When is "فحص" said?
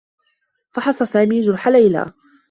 0.69-1.03